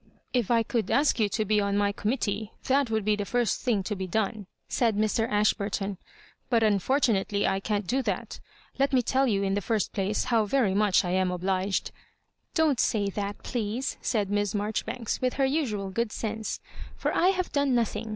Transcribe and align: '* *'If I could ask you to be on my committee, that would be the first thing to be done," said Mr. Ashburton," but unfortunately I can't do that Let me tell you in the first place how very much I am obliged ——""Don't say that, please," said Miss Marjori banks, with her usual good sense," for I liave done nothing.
'* 0.19 0.21
*'If 0.33 0.49
I 0.49 0.63
could 0.63 0.89
ask 0.89 1.19
you 1.19 1.29
to 1.29 1.45
be 1.45 1.61
on 1.61 1.77
my 1.77 1.91
committee, 1.91 2.53
that 2.63 2.89
would 2.89 3.05
be 3.05 3.15
the 3.15 3.23
first 3.23 3.61
thing 3.61 3.83
to 3.83 3.95
be 3.95 4.07
done," 4.07 4.47
said 4.67 4.97
Mr. 4.97 5.29
Ashburton," 5.29 5.99
but 6.49 6.63
unfortunately 6.63 7.45
I 7.47 7.59
can't 7.59 7.85
do 7.85 8.01
that 8.01 8.39
Let 8.79 8.93
me 8.93 9.03
tell 9.03 9.27
you 9.27 9.43
in 9.43 9.53
the 9.53 9.61
first 9.61 9.93
place 9.93 10.23
how 10.33 10.45
very 10.45 10.73
much 10.73 11.05
I 11.05 11.11
am 11.11 11.29
obliged 11.29 11.91
——""Don't 12.55 12.79
say 12.79 13.11
that, 13.11 13.43
please," 13.43 13.97
said 14.01 14.31
Miss 14.31 14.55
Marjori 14.55 14.85
banks, 14.85 15.21
with 15.21 15.33
her 15.35 15.45
usual 15.45 15.91
good 15.91 16.11
sense," 16.11 16.61
for 16.97 17.13
I 17.13 17.31
liave 17.33 17.51
done 17.51 17.75
nothing. 17.75 18.09